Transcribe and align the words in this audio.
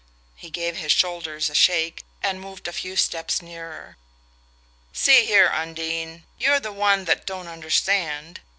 He 0.35 0.49
gave 0.49 0.77
his 0.77 0.91
shoulders 0.91 1.47
a 1.47 1.53
shake 1.53 2.03
and 2.23 2.41
moved 2.41 2.67
a 2.67 2.73
few 2.73 2.95
steps 2.95 3.39
nearer. 3.39 3.97
"See 4.91 5.27
here, 5.27 5.47
Undine 5.49 6.23
you're 6.39 6.59
the 6.59 6.73
one 6.73 7.05
that 7.05 7.27
don't 7.27 7.47
understand. 7.47 8.39